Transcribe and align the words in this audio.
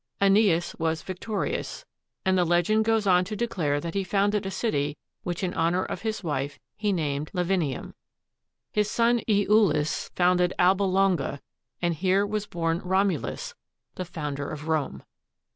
^neas 0.19 0.73
was 0.79 1.03
victorious, 1.03 1.85
and 2.25 2.35
the 2.35 2.43
legend 2.43 2.83
goes 2.85 3.05
on 3.05 3.23
to 3.23 3.35
declare 3.35 3.79
that 3.79 3.93
he 3.93 4.03
founded 4.03 4.47
a 4.47 4.49
city 4.49 4.97
which, 5.21 5.43
in 5.43 5.53
honor 5.53 5.85
of 5.85 6.01
his 6.01 6.23
wife, 6.23 6.57
he 6.75 6.91
named 6.91 7.29
Lavin 7.35 7.59
ium. 7.61 7.93
His 8.71 8.89
son 8.89 9.21
lulus 9.27 10.09
founded 10.15 10.55
Alba 10.57 10.81
Longa, 10.85 11.39
and 11.83 11.93
here 11.93 12.25
was 12.25 12.47
born 12.47 12.79
Romulus, 12.83 13.53
the 13.93 14.03
founder 14.05 14.49
of 14.49 14.67
Rome. 14.67 15.03